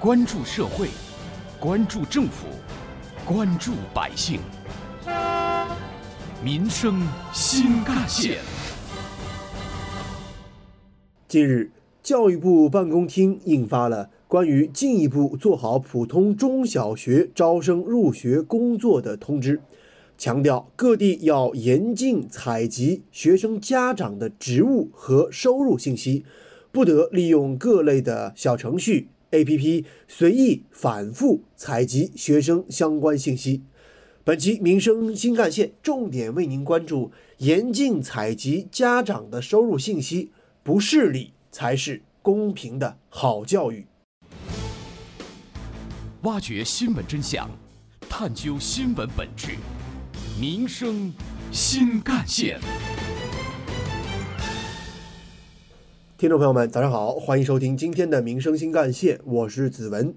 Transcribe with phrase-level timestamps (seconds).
[0.00, 0.88] 关注社会，
[1.60, 2.46] 关注政府，
[3.22, 4.40] 关注百姓，
[6.42, 8.38] 民生新干线。
[11.28, 11.70] 近日，
[12.02, 19.60] 教育部办公厅印发了关于进一步做好普通中小学招生入学工作的通知。
[20.16, 26.24] 强调各地要严禁采集学生家长的职务和收入信息，
[26.72, 33.62] 不得利用各类的小程序、APP 随意反复采集学生相关信息。
[34.22, 40.30] 本期民生新干线重点为您关注：严禁采集家长的收入信息，
[40.62, 43.86] 不势利才是公平的好教育。
[46.22, 47.48] 挖掘新闻真相，
[48.08, 49.52] 探究新闻本质。
[50.38, 51.12] 民生
[51.50, 52.60] 新干线，
[56.20, 60.14] 听众朋友们，早上好，欢迎收听今天的民生新干线，我是子文。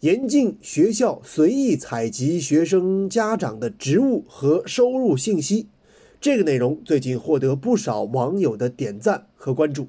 [0.00, 5.68] 严禁学校随意采集学生家长的职务和收入信息，
[6.20, 9.86] 这个内容最近获得不少网友的点赞和关注。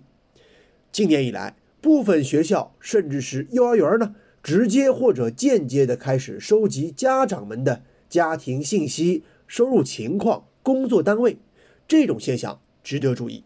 [0.91, 9.23] 近年以来，部分学校甚至是幼儿园呢，直接或者间接的开始收集家长们的家庭信息。
[9.47, 11.39] 收入情况、工作单位，
[11.87, 13.43] 这种现象值得注意，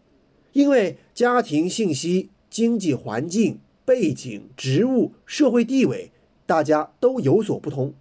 [0.52, 6.10] 因为家庭信息、经济环境、背景、职务、社会地位，
[6.44, 7.94] 大家都有所不同，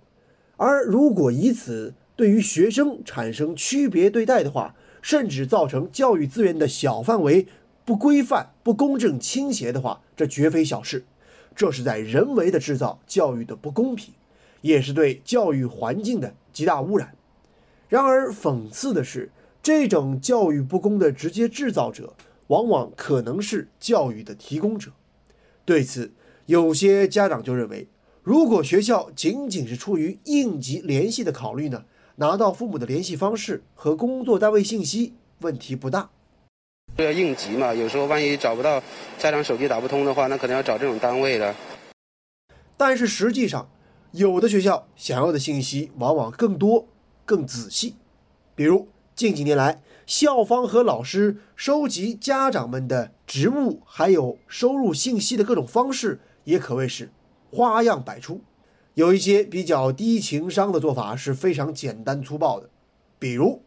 [0.57, 7.45] 而如果以此对于学生产生区别对待的话，甚至造成教育资源的小范围
[7.85, 11.05] 不规范、不公正倾斜的话，这绝非小事，
[11.55, 14.11] 这是在人为的制造教育的不公平，
[14.61, 17.13] 也是对教育环境的极大污染。
[17.89, 19.29] 然而，讽刺的是，
[19.61, 22.15] 这种教育不公的直接制造者，
[22.47, 24.91] 往往可能是教育的提供者。
[25.65, 26.13] 对此，
[26.45, 27.87] 有些家长就认为，
[28.21, 36.09] 如果学校仅仅是出于应急联系的考虑呢，拿到父母的联系方式和工作单位信息，问题不大。
[36.97, 38.81] 这要应急嘛，有时候万一找不到
[39.17, 41.55] 家长手机打不通的话，那可能要找这种单位的。
[42.77, 43.69] 但是实际上，
[44.11, 46.87] 有的学校想要的信息往往更多。
[47.25, 47.95] 更仔细，
[48.53, 49.81] 比如近几年来，
[50.15, 57.11] 校方和老师收集家长们的职务还有收入信息的各种方式，也可谓是
[57.49, 58.41] 花样百出。
[58.93, 62.69] 有一些比较低情商的做法是非常简单粗暴的，
[63.17, 63.63] 比如，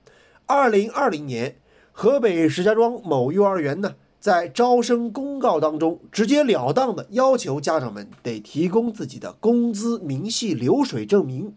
[0.47, 1.57] 二零二零年，
[1.91, 11.57] 河北石家庄某幼儿园呢，在招生公告当中，直截了当的要求家长们得提供自己的工资明细流水证明。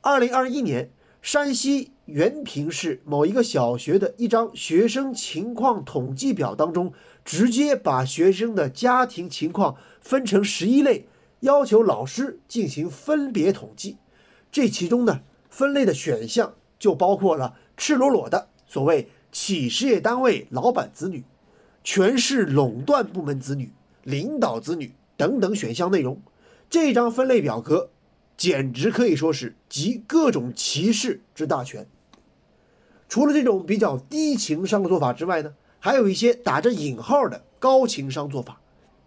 [0.00, 0.90] 二零二一年。
[1.22, 6.92] 山西原平市某一个小学的一张学生情况统计表当中，
[7.24, 11.06] 直接把学生的家庭情况分成十一类，
[11.40, 13.98] 要求老师进行分别统计。
[14.50, 15.20] 这其中呢，
[15.50, 21.24] 分类的选项就包括了赤裸裸的所谓企事业单位老板子女、
[21.84, 23.70] 全市垄断部门子女、
[24.04, 26.20] 领导子女等等选项内容。
[26.70, 27.90] 这张分类表格。
[28.40, 31.86] 简直可以说是集各种歧视之大全。
[33.06, 38.58] 除了这种比较低情商的做法之外呢，还有一些打着引号的高情商做法。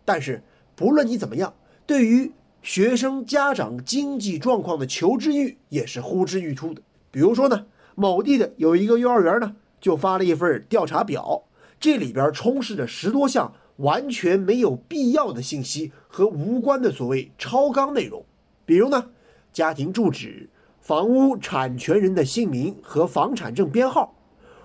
[0.05, 0.43] 但是
[0.75, 1.55] 不论你怎么样，
[1.87, 6.83] 对于学生家长经济状况的求知欲也是呼之欲出的。
[7.09, 7.65] 比如说呢，
[7.95, 11.45] 某地的有一个幼儿园呢，就发了一份调查表，
[11.79, 18.23] 这里边充斥着十多项完全没有必要的信息和无关的所谓超纲内容，
[18.67, 19.09] 比如呢。
[19.53, 20.49] 家庭住址、
[20.79, 24.15] 房屋产权人的姓名和房产证编号，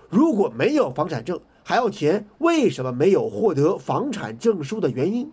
[0.09, 5.31] 如果没有房产证，还要填为什么没有获得房产证书的原因。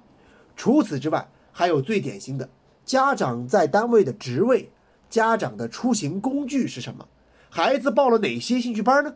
[0.54, 2.50] 除此之外，还有最典型的
[2.84, 4.70] 家长在单位的职位、
[5.08, 7.08] 家长的出行工具是什么、
[7.48, 9.14] 孩子报了哪些兴趣班呢？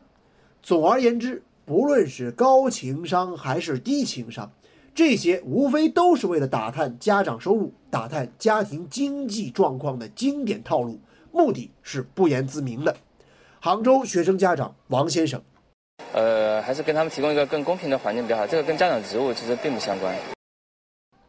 [0.62, 4.50] 总而言之，不论是高情商还是低情商。
[4.94, 10.98] 这些无非都是为了打探家长收入、打探家庭经济状况的经典套路，
[11.32, 12.94] 目的是不言自明的。
[13.60, 15.40] 杭州学生家长王先生，
[16.12, 18.46] 呃，还是跟他们提供一个更公平的环境比较好。
[18.46, 20.14] 这个跟家长职务其实并不相关。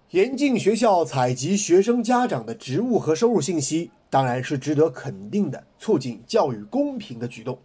[0.10, 7.58] 严禁学校采集学生家长的职务和收入信息，当然是值得肯定的，促进教育公平的举动。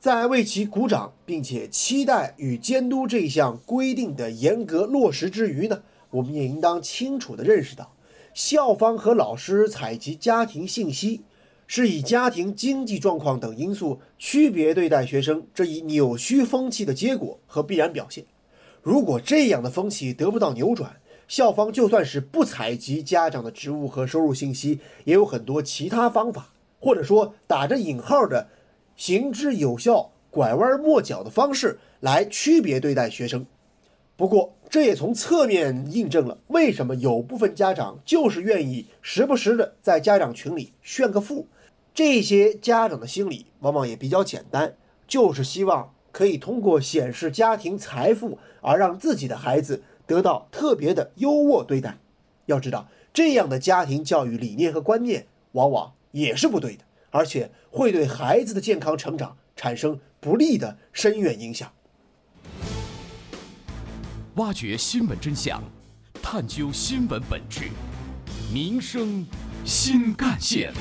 [0.00, 7.92] 在为其鼓掌，并且期待与监督这项规定的严格落实之余呢，我们也应当清楚地认识到，
[8.32, 11.22] 校方和老师采集家庭信息，
[11.66, 18.24] 是以家庭经济状况等因素区别对待学生这一扭曲风气的结果和必然表现。
[18.82, 28.48] 如果这样的风气得不到扭转，校方就算是不采集家长的职务和收入信息，也有很多其他方法，或者说打着引号的
[28.98, 33.46] 行之有效、拐弯抹角的方式来区别对待学生。
[34.16, 41.46] 不过，这也从侧面印证了为什么有部分家长就是愿意时不时的在家长群里炫个富。
[41.94, 44.74] 这些家长的心理往往也比较简单，
[45.06, 49.82] 就是希望可以通过显示家庭财富而让自己的孩子。
[50.08, 51.98] 得到特别的优渥对待，
[52.46, 61.72] 要知道这样的家庭教育理念和观念往往也是不对的，而且会对孩子的健康成长产生不利的深远影响。
[64.34, 65.62] 挖掘新闻真相，
[66.22, 67.70] 探究新闻本质，
[68.52, 69.26] 民生
[69.64, 70.72] 新干线。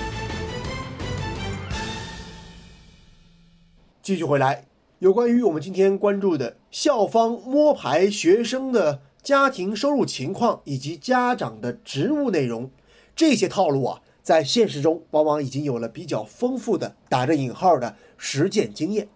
[4.02, 4.66] 继续回来，
[5.00, 9.02] 有关于我们今天关注的校方摸排学生的。
[9.24, 12.72] 家庭收入情况以及家长的职务内容，
[13.14, 19.08] 这些套路啊，在现实中往往已经有了比较丰富的打着引号的实践经验，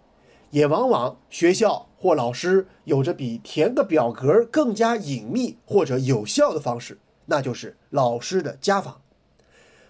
[0.51, 9.01] 也往往学校或老师有着比填个表格更加隐秘或者有效的方式，那就是老师的家访。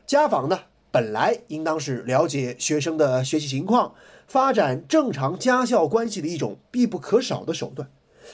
[0.08, 3.94] 家访呢，本来应当是了解学生的学习情况、
[4.26, 7.88] 发展正常家校关系的一种必不可少的手段。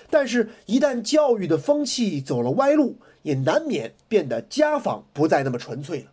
[0.10, 6.12] 但是，一旦教育的风气走了歪路，也难免变得家访不再那么纯粹了。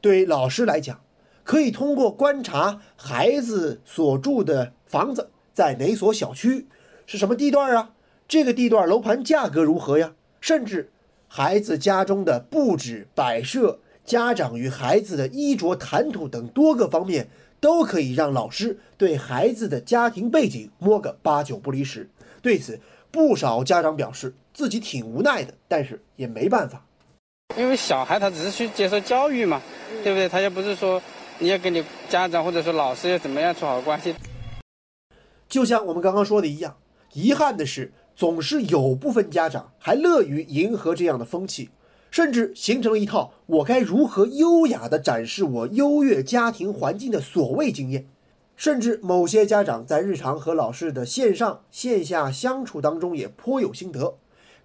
[0.00, 1.00] 对老师来讲，
[1.44, 6.66] 可以通过观察孩子所住的房子在哪所小区，
[7.06, 7.92] 是什么地段啊？
[8.28, 10.14] 这个地段楼盘价格如何呀？
[10.40, 10.90] 甚至
[11.28, 17.28] 孩子家中的布置摆设、家长与孩子的衣着谈吐等多个方面，
[17.58, 22.08] 都可以让老师对孩子的家庭背景摸个八九不离十。
[22.42, 26.86] 对此，不少家长表示自己挺无奈的，但是也没办法。
[27.56, 29.62] 因为小孩他只是去接受教育嘛，
[30.04, 30.28] 对不对？
[30.28, 31.00] 他又不是说
[31.38, 34.14] 你要跟你家长或者说老师要怎么样处好关系。
[35.48, 36.76] 就像我们刚刚说的一样，
[37.12, 41.70] 遗憾的是，总是有部分家长还乐于迎合这样的风气，
[42.10, 48.06] 甚至形成了一套我该如何优雅地展示我优越家庭环境的所谓经验。
[48.56, 54.16] 甚至某些家长在日常和老师的线上线下相处当中也颇有心得，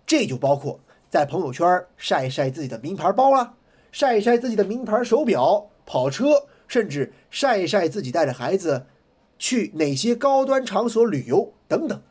[0.05, 0.79] 这就包括
[1.11, 1.67] 在朋友圈
[1.97, 3.55] 晒一晒自己的名牌包啊，
[3.91, 8.85] 晒一晒自己的名牌手表、跑车，甚至晒一晒自己带着孩子
[9.37, 12.01] 去哪些高端场所旅游等等，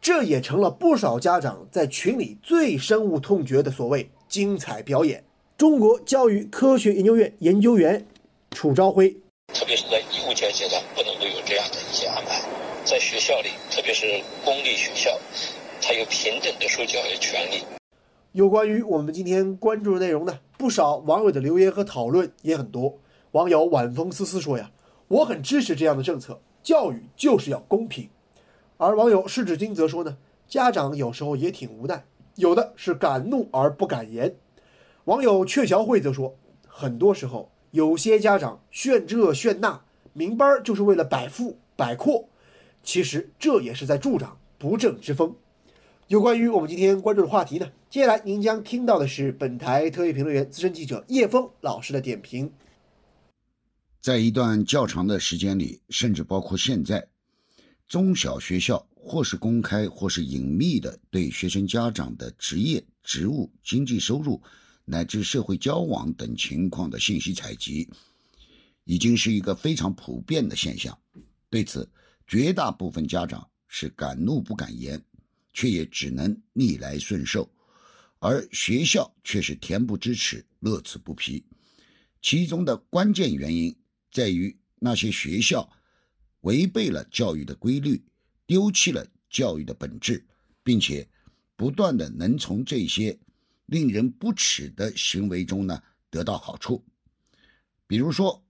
[0.00, 5.24] 这也成了不少家长在群里最深恶痛绝的所谓精彩表演。
[5.58, 8.06] 中国教育科学研究院研究员
[8.52, 9.16] 楚朝晖。
[9.52, 12.40] 特别是在义务教育阶段，不能够有这样的一些安排。
[12.84, 14.06] 在学校里，特别是
[14.44, 15.18] 公立学校，
[15.80, 17.64] 才有平等的受教育权利。
[18.36, 22.98] 有关于我们今天关注的内容呢，不少网友的留言和讨论也很多。
[23.30, 24.70] 网友晚风丝丝说呀
[25.08, 28.10] ：“我很支持这样的政策，教育就是要公平。”
[28.76, 32.04] 而网友世指金则说呢：“家长有时候也挺无奈，
[32.34, 34.36] 有的是敢怒而不敢言。”
[35.06, 36.36] 网友鹊桥会则说
[36.68, 39.80] ：“很多时候。”有些家长炫这炫那，
[40.12, 42.28] 明班就是为了摆富摆阔，
[42.82, 45.34] 其实这也是在助长不正之风。
[46.08, 52.48] 有关于我们今天关注的话题呢，接下来您将听到的是本台特约评论员、资深记者叶峰老师的点评。
[54.00, 57.04] 在一段较长的时间里，甚至包括现在，
[57.88, 64.40] 中小学校或是公开或是隐秘的对学生家长的职业、职务、经济收入。
[64.88, 67.90] 乃至社会交往等情况的信息采集，
[68.84, 70.96] 已经是一个非常普遍的现象。
[71.50, 71.90] 对此，
[72.28, 75.02] 绝大部分家长是敢怒不敢言，
[75.56, 77.48] 却也只能逆来顺受；
[78.18, 81.42] 而学校却是恬不知耻，乐此不疲。
[82.20, 83.74] 其中的关键原因
[84.12, 85.66] 在于，那些学校
[86.42, 88.04] 违背了教育的规律，
[88.46, 90.22] 丢弃了教育的本质，
[90.62, 91.08] 并且
[91.56, 93.18] 不断的能从这些。
[93.64, 96.84] 令人不齿的行为中呢，得到好处。
[97.88, 98.40] 比如说，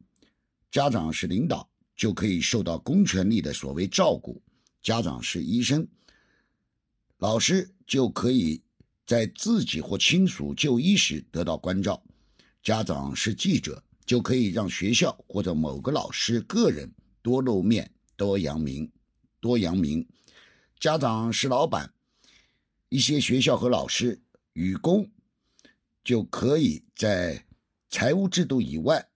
[0.70, 4.38] 家长是领导，就可以受到公权力的所谓照顾；
[4.82, 5.88] 家长是医生，
[7.18, 8.62] 老师就可以
[9.06, 12.02] 在自己或亲属就医时得到关照；
[12.62, 16.92] 家长是记者，就可以让学校或者某个老师个人
[17.22, 18.90] 多露面、多扬名、
[19.40, 20.06] 多扬名；
[20.78, 21.92] 家长是老板，
[22.88, 24.22] 一些学校和老师。
[24.56, 25.10] 与公
[26.02, 27.44] 就可以在
[27.90, 29.06] 财务制度以外，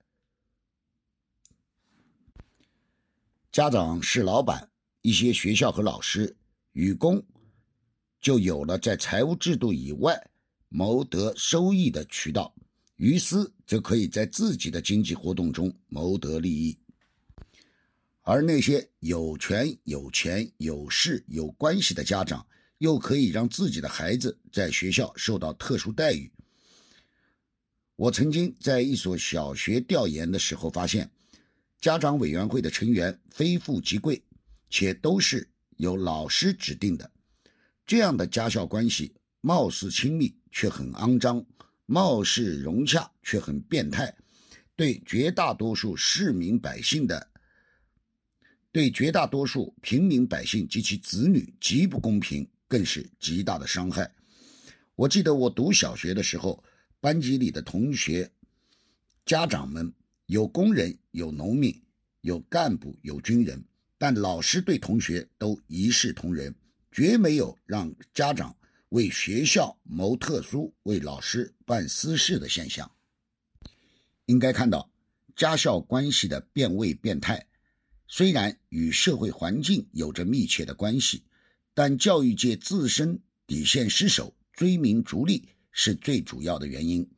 [3.51, 6.37] 家长是老板，一些学校和老师
[6.73, 7.25] 与公
[8.21, 10.15] 就有了在财务制度以外
[10.69, 12.55] 谋得收益的渠道，
[12.97, 16.79] 于私则可以在自己的经济活动中谋得利益。
[18.23, 22.47] 而那些有权、有钱、有势、有关系的家长，
[22.79, 26.31] 又可以让自己的孩子在学校受到特殊待遇。
[27.97, 31.11] 我曾经在一所小学调研的时候发现，
[31.81, 34.23] 家长委员会的成员非富即贵，
[34.69, 35.49] 且都是
[35.79, 37.11] 由老师指定的。
[37.91, 41.45] 这样的家校关系，貌似亲密却很肮脏，
[41.87, 44.17] 貌似融洽却很变态，
[44.77, 47.31] 对绝大多数市民百姓的。
[48.71, 54.09] 对绝大多数平民百姓及其子女极不公平，更是极大的伤害。
[54.95, 56.63] 我记得我读小学的时候，
[57.01, 58.31] 班级里的同学、
[59.27, 59.93] 家长们
[60.27, 61.75] 有工人、有农民、
[62.21, 63.61] 有干部、有军人，
[63.99, 66.55] 但老师对同学都一视同仁，
[66.91, 68.57] 绝没有让家长
[68.91, 72.91] 为学校谋特殊、为老师办私事的现象。
[74.27, 74.91] 应该看到
[75.37, 77.47] 家校关系的变味变态。
[78.07, 81.23] 虽然与社会环境有着密切的关系，
[81.75, 87.09] 但教育界自身底线失守、追名逐利是最主要的原因。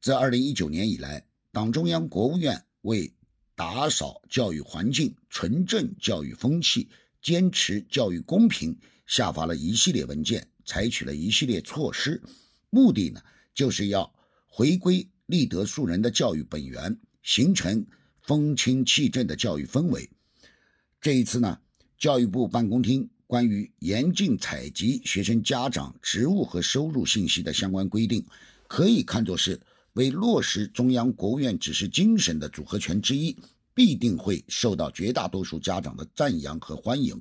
[0.00, 3.10] 自二零一九年以来，党中央、国务院为
[3.54, 6.88] 打扫教育环境、纯正教育风气、
[7.22, 12.22] 坚持教育公平，下发了一系列文件，采取了一系列措施，
[12.68, 13.20] 目的呢，
[13.54, 14.14] 就是要
[14.46, 17.84] 回归立德树人的教育本源，形成
[18.20, 20.08] 风清气正的教育氛围。
[21.00, 21.58] 这一次呢，
[21.98, 28.22] 教育部办公厅关于严禁采集学生家长职务和收入信息的相关规定，
[28.66, 29.58] 可以看作是
[29.94, 33.34] 为落实中央国务院指示精神的组合拳之一，
[33.72, 37.18] 必定会受到绝大多数家长的赞扬和欢迎。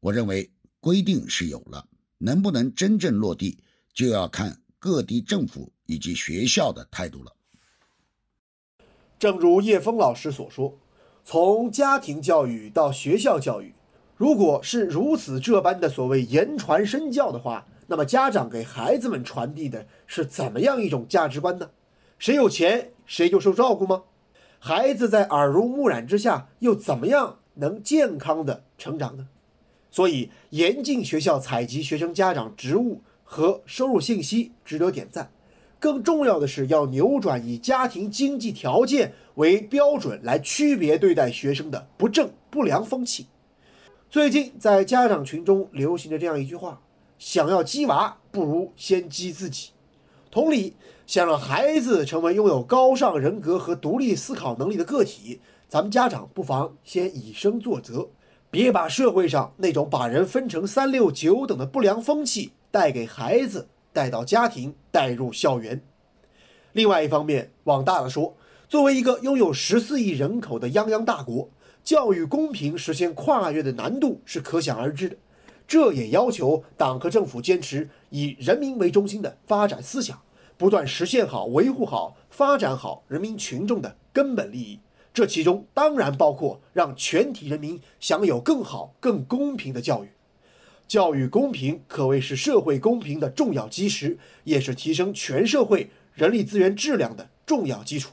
[0.00, 1.86] 我认为规定是有了，
[2.18, 3.58] 能不能真正落地，
[3.92, 7.32] 就要看各地政府以及学校的态度了。
[9.18, 10.78] 正如叶峰老师所说。
[11.22, 13.74] 从家庭教育到学校教育，
[14.16, 21.70] 如果是如此这般的所谓言传身教的话，那么家长给孩子们传递的是怎么样一种价值观呢？
[22.18, 24.04] 谁有钱谁就受照顾吗？
[24.58, 29.28] 孩子在耳濡目染之下又怎么样能健康的成长呢？
[29.90, 35.30] 所以，严禁学校采集学生家长职务和收入信息值得点赞。
[35.78, 43.26] 更重要的是，要扭转以家庭经济条件为标准来区别对待学生的不正不良风气。
[44.10, 46.80] 最近在家长群中流行着这样一句话
[47.18, 49.70] ：“想要鸡娃，不如先鸡自己。”
[50.30, 50.74] 同理，
[51.06, 58.08] 想让孩子成为拥有高尚人格和独立思考能力的个体，咱们家长不妨先以身作则，
[58.50, 63.68] 别把社会上那种把人分成三六九等的不良风气带给孩子。
[63.92, 65.82] 带到家庭，带入校园。
[66.70, 68.36] 另外一方面，往大了说，
[68.68, 71.50] 作为一个拥有十四亿人口的泱泱大国，
[71.82, 75.16] 教育公平实现跨越的难度是可想而知的。
[75.66, 80.22] 这也要求党和政府坚持以人民为中心的发展思想，
[80.56, 84.78] 不断实现好、维护好、发展好人民群众的根本利益。
[85.12, 90.08] 这其中当然包括让全体人民享有更好、更公平的教育。
[90.86, 98.12] 教育公平可谓是社会公平的重要基石，也是提升全社会人力资源质量的重要基础。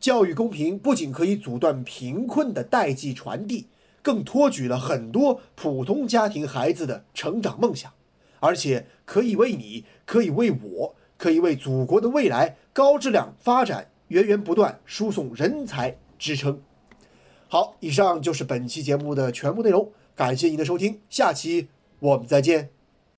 [0.00, 3.66] 教育公平不仅可以阻断贫困的代际传递，
[4.00, 7.92] 更托举了很多普通家庭孩子的成长梦想，
[8.40, 16.60] 而且可以为你，可以为我，可以为祖国的未来高质量发展源源不断输送人才支撑。
[17.48, 21.68] 好，以上就是本期节目的全部内容，感谢您的收听，下期。
[22.00, 22.77] 我们再见。